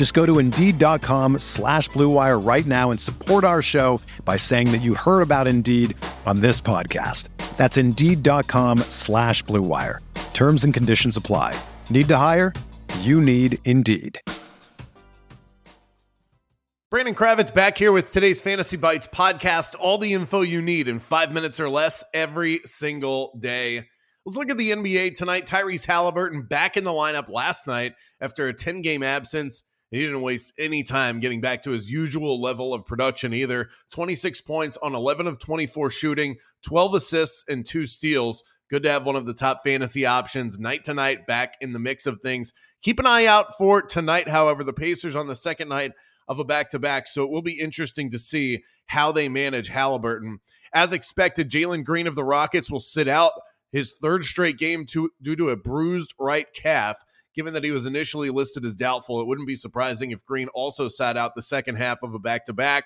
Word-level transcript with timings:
Just 0.00 0.14
go 0.14 0.24
to 0.24 0.38
Indeed.com 0.38 1.40
slash 1.40 1.90
BlueWire 1.90 2.42
right 2.42 2.64
now 2.64 2.90
and 2.90 2.98
support 2.98 3.44
our 3.44 3.60
show 3.60 4.00
by 4.24 4.38
saying 4.38 4.72
that 4.72 4.78
you 4.78 4.94
heard 4.94 5.20
about 5.20 5.46
Indeed 5.46 5.94
on 6.24 6.40
this 6.40 6.58
podcast. 6.58 7.28
That's 7.58 7.76
Indeed.com 7.76 8.78
slash 8.88 9.44
BlueWire. 9.44 9.98
Terms 10.32 10.64
and 10.64 10.72
conditions 10.72 11.18
apply. 11.18 11.54
Need 11.90 12.08
to 12.08 12.16
hire? 12.16 12.54
You 13.00 13.20
need 13.20 13.58
Indeed. 13.66 14.18
Brandon 16.90 17.14
Kravitz 17.14 17.52
back 17.52 17.76
here 17.76 17.92
with 17.92 18.10
today's 18.10 18.40
Fantasy 18.40 18.78
Bites 18.78 19.06
podcast. 19.06 19.74
All 19.78 19.98
the 19.98 20.14
info 20.14 20.40
you 20.40 20.62
need 20.62 20.88
in 20.88 20.98
five 20.98 21.30
minutes 21.30 21.60
or 21.60 21.68
less 21.68 22.02
every 22.14 22.62
single 22.64 23.38
day. 23.38 23.86
Let's 24.24 24.38
look 24.38 24.48
at 24.48 24.56
the 24.56 24.70
NBA 24.70 25.18
tonight. 25.18 25.46
Tyrese 25.46 25.84
Halliburton 25.84 26.46
back 26.46 26.78
in 26.78 26.84
the 26.84 26.90
lineup 26.90 27.28
last 27.28 27.66
night 27.66 27.92
after 28.18 28.48
a 28.48 28.54
10 28.54 28.80
game 28.80 29.02
absence. 29.02 29.62
He 29.90 30.00
didn't 30.00 30.22
waste 30.22 30.52
any 30.58 30.82
time 30.82 31.18
getting 31.20 31.40
back 31.40 31.62
to 31.62 31.70
his 31.70 31.90
usual 31.90 32.40
level 32.40 32.72
of 32.72 32.86
production 32.86 33.34
either. 33.34 33.68
26 33.92 34.40
points 34.42 34.76
on 34.76 34.94
11 34.94 35.26
of 35.26 35.38
24 35.38 35.90
shooting, 35.90 36.36
12 36.64 36.94
assists, 36.94 37.44
and 37.48 37.66
two 37.66 37.86
steals. 37.86 38.44
Good 38.70 38.84
to 38.84 38.90
have 38.90 39.04
one 39.04 39.16
of 39.16 39.26
the 39.26 39.34
top 39.34 39.64
fantasy 39.64 40.06
options 40.06 40.58
night 40.58 40.84
to 40.84 40.94
night 40.94 41.26
back 41.26 41.56
in 41.60 41.72
the 41.72 41.80
mix 41.80 42.06
of 42.06 42.20
things. 42.20 42.52
Keep 42.82 43.00
an 43.00 43.06
eye 43.06 43.26
out 43.26 43.58
for 43.58 43.82
tonight, 43.82 44.28
however. 44.28 44.62
The 44.62 44.72
Pacers 44.72 45.16
on 45.16 45.26
the 45.26 45.34
second 45.34 45.68
night 45.68 45.92
of 46.28 46.38
a 46.38 46.44
back 46.44 46.70
to 46.70 46.78
back. 46.78 47.08
So 47.08 47.24
it 47.24 47.30
will 47.30 47.42
be 47.42 47.58
interesting 47.58 48.12
to 48.12 48.18
see 48.18 48.62
how 48.86 49.10
they 49.10 49.28
manage 49.28 49.68
Halliburton. 49.68 50.38
As 50.72 50.92
expected, 50.92 51.50
Jalen 51.50 51.84
Green 51.84 52.06
of 52.06 52.14
the 52.14 52.24
Rockets 52.24 52.70
will 52.70 52.78
sit 52.78 53.08
out 53.08 53.32
his 53.72 53.94
third 54.00 54.22
straight 54.22 54.56
game 54.56 54.86
to, 54.86 55.10
due 55.20 55.34
to 55.34 55.48
a 55.50 55.56
bruised 55.56 56.14
right 56.18 56.46
calf. 56.54 57.04
Given 57.34 57.54
that 57.54 57.64
he 57.64 57.70
was 57.70 57.86
initially 57.86 58.30
listed 58.30 58.64
as 58.64 58.74
doubtful, 58.76 59.20
it 59.20 59.26
wouldn't 59.26 59.46
be 59.46 59.56
surprising 59.56 60.10
if 60.10 60.26
Green 60.26 60.48
also 60.48 60.88
sat 60.88 61.16
out 61.16 61.34
the 61.34 61.42
second 61.42 61.76
half 61.76 62.02
of 62.02 62.14
a 62.14 62.18
back 62.18 62.44
to 62.46 62.52
back 62.52 62.84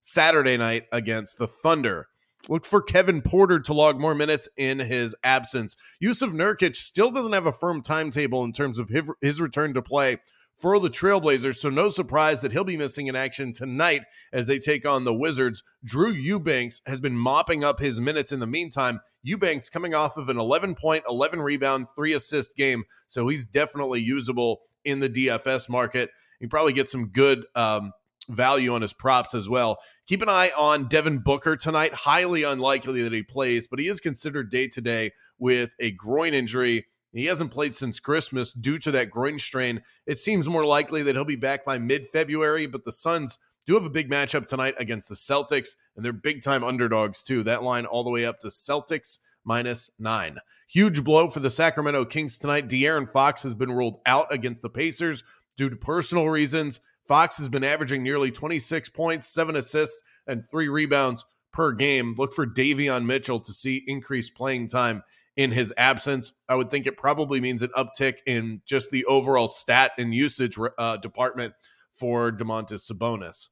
Saturday 0.00 0.56
night 0.56 0.84
against 0.92 1.38
the 1.38 1.46
Thunder. 1.46 2.08
Look 2.48 2.66
for 2.66 2.82
Kevin 2.82 3.22
Porter 3.22 3.58
to 3.60 3.72
log 3.72 3.98
more 3.98 4.14
minutes 4.14 4.48
in 4.56 4.78
his 4.78 5.16
absence. 5.24 5.76
Jusuf 6.02 6.30
Nurkic 6.32 6.76
still 6.76 7.10
doesn't 7.10 7.32
have 7.32 7.46
a 7.46 7.52
firm 7.52 7.80
timetable 7.80 8.44
in 8.44 8.52
terms 8.52 8.78
of 8.78 8.90
his 9.22 9.40
return 9.40 9.72
to 9.74 9.82
play 9.82 10.18
for 10.56 10.78
the 10.78 10.90
Trailblazers. 10.90 11.56
So 11.56 11.68
no 11.68 11.88
surprise 11.88 12.40
that 12.40 12.52
he'll 12.52 12.64
be 12.64 12.76
missing 12.76 13.06
in 13.06 13.16
action 13.16 13.52
tonight 13.52 14.02
as 14.32 14.46
they 14.46 14.58
take 14.58 14.86
on 14.86 15.04
the 15.04 15.14
Wizards. 15.14 15.62
Drew 15.84 16.10
Eubanks 16.10 16.80
has 16.86 17.00
been 17.00 17.16
mopping 17.16 17.64
up 17.64 17.80
his 17.80 18.00
minutes 18.00 18.32
in 18.32 18.40
the 18.40 18.46
meantime. 18.46 19.00
Eubanks 19.22 19.68
coming 19.68 19.94
off 19.94 20.16
of 20.16 20.28
an 20.28 20.38
11 20.38 20.74
point, 20.74 21.04
11 21.08 21.40
rebound, 21.40 21.88
three 21.94 22.12
assist 22.12 22.56
game. 22.56 22.84
So 23.06 23.28
he's 23.28 23.46
definitely 23.46 24.00
usable 24.00 24.62
in 24.84 25.00
the 25.00 25.10
DFS 25.10 25.68
market. 25.68 26.10
You 26.40 26.48
probably 26.48 26.72
get 26.72 26.88
some 26.88 27.08
good 27.08 27.44
um, 27.54 27.92
value 28.28 28.74
on 28.74 28.82
his 28.82 28.92
props 28.92 29.34
as 29.34 29.48
well. 29.48 29.78
Keep 30.06 30.22
an 30.22 30.28
eye 30.28 30.50
on 30.56 30.88
Devin 30.88 31.18
Booker 31.18 31.56
tonight. 31.56 31.94
Highly 31.94 32.42
unlikely 32.42 33.02
that 33.02 33.12
he 33.12 33.22
plays, 33.22 33.66
but 33.66 33.78
he 33.78 33.88
is 33.88 34.00
considered 34.00 34.50
day 34.50 34.68
to 34.68 34.80
day 34.80 35.12
with 35.38 35.74
a 35.80 35.90
groin 35.90 36.34
injury 36.34 36.86
he 37.14 37.26
hasn't 37.26 37.50
played 37.50 37.76
since 37.76 38.00
Christmas 38.00 38.52
due 38.52 38.78
to 38.80 38.90
that 38.90 39.10
groin 39.10 39.38
strain. 39.38 39.82
It 40.06 40.18
seems 40.18 40.48
more 40.48 40.64
likely 40.64 41.02
that 41.02 41.14
he'll 41.14 41.24
be 41.24 41.36
back 41.36 41.64
by 41.64 41.78
mid 41.78 42.06
February, 42.06 42.66
but 42.66 42.84
the 42.84 42.92
Suns 42.92 43.38
do 43.66 43.74
have 43.74 43.86
a 43.86 43.90
big 43.90 44.10
matchup 44.10 44.46
tonight 44.46 44.74
against 44.78 45.08
the 45.08 45.14
Celtics, 45.14 45.70
and 45.96 46.04
they're 46.04 46.12
big 46.12 46.42
time 46.42 46.64
underdogs 46.64 47.22
too. 47.22 47.42
That 47.42 47.62
line 47.62 47.86
all 47.86 48.04
the 48.04 48.10
way 48.10 48.26
up 48.26 48.40
to 48.40 48.48
Celtics 48.48 49.18
minus 49.44 49.90
nine. 49.98 50.38
Huge 50.68 51.04
blow 51.04 51.28
for 51.28 51.40
the 51.40 51.50
Sacramento 51.50 52.04
Kings 52.06 52.38
tonight. 52.38 52.68
De'Aaron 52.68 53.08
Fox 53.08 53.42
has 53.42 53.54
been 53.54 53.72
ruled 53.72 54.00
out 54.06 54.32
against 54.32 54.62
the 54.62 54.70
Pacers 54.70 55.22
due 55.56 55.70
to 55.70 55.76
personal 55.76 56.28
reasons. 56.28 56.80
Fox 57.06 57.38
has 57.38 57.48
been 57.48 57.64
averaging 57.64 58.02
nearly 58.02 58.30
26 58.30 58.88
points, 58.90 59.28
seven 59.28 59.56
assists, 59.56 60.02
and 60.26 60.44
three 60.44 60.68
rebounds 60.68 61.24
per 61.52 61.72
game. 61.72 62.14
Look 62.18 62.32
for 62.32 62.46
Davion 62.46 63.04
Mitchell 63.04 63.40
to 63.40 63.52
see 63.52 63.84
increased 63.86 64.34
playing 64.34 64.68
time 64.68 65.02
in 65.36 65.50
his 65.50 65.72
absence. 65.76 66.32
I 66.48 66.54
would 66.54 66.70
think 66.70 66.86
it 66.86 66.96
probably 66.96 67.40
means 67.40 67.62
an 67.62 67.70
uptick 67.76 68.18
in 68.26 68.62
just 68.66 68.90
the 68.90 69.04
overall 69.06 69.48
stat 69.48 69.92
and 69.98 70.14
usage 70.14 70.56
uh, 70.78 70.96
department 70.98 71.54
for 71.92 72.30
Domantas 72.30 72.90
Sabonis. 72.90 73.48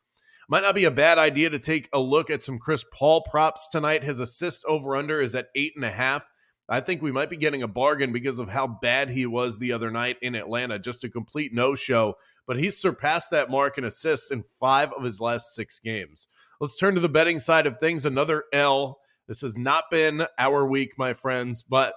Might 0.49 0.63
not 0.63 0.75
be 0.75 0.85
a 0.85 0.91
bad 0.91 1.19
idea 1.19 1.51
to 1.51 1.59
take 1.59 1.89
a 1.93 2.01
look 2.01 2.29
at 2.29 2.43
some 2.43 2.59
Chris 2.59 2.85
Paul 2.93 3.23
props 3.23 3.69
tonight. 3.69 4.05
His 4.05 4.21
assist 4.21 4.65
over 4.67 4.97
under 4.97 5.21
is 5.21 5.35
at 5.35 5.49
eight 5.55 5.73
and 5.77 5.85
a 5.85 5.91
half. 5.91 6.25
I 6.69 6.81
think 6.81 7.03
we 7.03 7.13
might 7.13 7.31
be 7.31 7.37
getting 7.37 7.63
a 7.63 7.69
bargain 7.69 8.13
because 8.13 8.39
of 8.39 8.49
how 8.49 8.67
bad 8.67 9.11
he 9.11 9.27
was 9.27 9.59
the 9.59 9.73
other 9.73 9.91
night 9.91 10.17
in 10.23 10.35
Atlanta, 10.35 10.79
just 10.79 11.05
a 11.05 11.09
complete 11.09 11.53
no 11.53 11.75
show. 11.75 12.15
But 12.47 12.59
he's 12.59 12.81
surpassed 12.81 13.31
that 13.31 13.51
mark 13.51 13.79
in 13.79 13.85
assists 13.85 14.31
in 14.31 14.43
five 14.43 14.93
of 14.93 15.03
his 15.03 15.21
last 15.21 15.55
six 15.55 15.79
games. 15.79 16.29
Let's 16.61 16.79
turn 16.79 16.95
to 16.95 17.01
the 17.01 17.09
betting 17.09 17.41
side 17.41 17.67
of 17.67 17.77
things. 17.77 18.07
Another 18.07 18.45
L 18.53 19.01
this 19.29 19.41
has 19.43 19.57
not 19.57 19.85
been 19.91 20.27
our 20.39 20.67
week, 20.67 20.93
my 20.99 21.13
friends, 21.13 21.63
but 21.63 21.95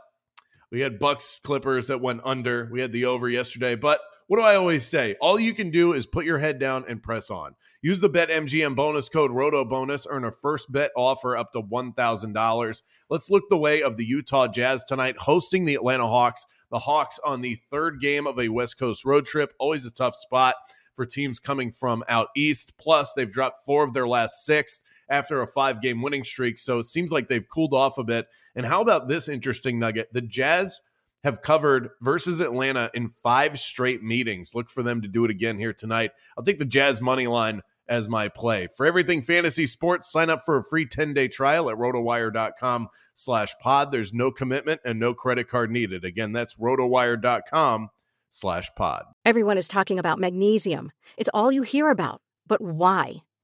we 0.71 0.81
had 0.81 0.99
Bucks 0.99 1.39
Clippers 1.43 1.87
that 1.87 2.01
went 2.01 2.21
under. 2.23 2.69
We 2.71 2.81
had 2.81 2.91
the 2.91 3.05
over 3.05 3.29
yesterday, 3.29 3.75
but 3.75 3.99
what 4.27 4.37
do 4.37 4.43
I 4.43 4.55
always 4.55 4.85
say? 4.85 5.15
All 5.21 5.39
you 5.39 5.53
can 5.53 5.69
do 5.69 5.93
is 5.93 6.07
put 6.07 6.25
your 6.25 6.39
head 6.39 6.59
down 6.59 6.83
and 6.87 7.01
press 7.01 7.29
on. 7.29 7.55
Use 7.81 7.99
the 7.99 8.09
BetMGM 8.09 8.75
bonus 8.75 9.07
code 9.07 9.31
Roto 9.31 9.63
Bonus, 9.63 10.07
earn 10.09 10.25
a 10.25 10.31
first 10.31 10.71
bet 10.71 10.91
offer 10.97 11.37
up 11.37 11.51
to 11.53 11.61
$1,000. 11.61 12.81
Let's 13.09 13.29
look 13.29 13.43
the 13.49 13.57
way 13.57 13.83
of 13.83 13.97
the 13.97 14.05
Utah 14.05 14.47
Jazz 14.47 14.83
tonight, 14.83 15.17
hosting 15.19 15.65
the 15.65 15.75
Atlanta 15.75 16.07
Hawks. 16.07 16.45
The 16.71 16.79
Hawks 16.79 17.19
on 17.23 17.41
the 17.41 17.59
third 17.69 18.01
game 18.01 18.25
of 18.25 18.39
a 18.39 18.49
West 18.49 18.79
Coast 18.79 19.05
road 19.05 19.25
trip, 19.25 19.53
always 19.59 19.85
a 19.85 19.91
tough 19.91 20.15
spot 20.15 20.55
for 20.95 21.05
teams 21.05 21.39
coming 21.39 21.71
from 21.71 22.03
out 22.09 22.29
east. 22.35 22.73
Plus, 22.77 23.13
they've 23.13 23.31
dropped 23.31 23.63
four 23.65 23.83
of 23.83 23.93
their 23.93 24.07
last 24.07 24.45
six 24.45 24.81
after 25.09 25.41
a 25.41 25.47
five 25.47 25.81
game 25.81 26.01
winning 26.01 26.23
streak. 26.23 26.57
So 26.57 26.79
it 26.79 26.85
seems 26.85 27.11
like 27.11 27.27
they've 27.27 27.47
cooled 27.47 27.73
off 27.73 27.97
a 27.97 28.03
bit. 28.03 28.27
And 28.55 28.65
how 28.65 28.81
about 28.81 29.07
this 29.07 29.27
interesting 29.27 29.79
nugget? 29.79 30.09
The 30.13 30.21
Jazz 30.21 30.81
have 31.23 31.41
covered 31.41 31.89
versus 32.01 32.39
Atlanta 32.39 32.91
in 32.93 33.09
five 33.09 33.59
straight 33.59 34.03
meetings. 34.03 34.53
Look 34.53 34.69
for 34.69 34.83
them 34.83 35.01
to 35.01 35.07
do 35.07 35.25
it 35.25 35.31
again 35.31 35.57
here 35.57 35.73
tonight. 35.73 36.11
I'll 36.37 36.43
take 36.43 36.59
the 36.59 36.65
Jazz 36.65 37.01
money 37.01 37.27
line 37.27 37.61
as 37.87 38.09
my 38.09 38.27
play. 38.27 38.67
For 38.75 38.85
everything 38.85 39.21
fantasy 39.21 39.67
sports, 39.67 40.11
sign 40.11 40.29
up 40.29 40.43
for 40.43 40.57
a 40.57 40.63
free 40.63 40.85
10-day 40.85 41.27
trial 41.29 41.69
at 41.69 41.77
rotowire.com 41.77 42.89
slash 43.13 43.55
pod. 43.59 43.91
There's 43.91 44.13
no 44.13 44.31
commitment 44.31 44.81
and 44.85 44.99
no 44.99 45.13
credit 45.13 45.47
card 45.47 45.71
needed. 45.71 46.03
Again, 46.03 46.31
that's 46.31 46.55
rotowire.com 46.55 47.89
slash 48.29 48.69
pod. 48.75 49.05
Everyone 49.23 49.57
is 49.57 49.67
talking 49.67 49.99
about 49.99 50.19
magnesium. 50.19 50.91
It's 51.17 51.29
all 51.33 51.51
you 51.51 51.63
hear 51.63 51.89
about. 51.89 52.21
But 52.47 52.61
why? 52.61 53.23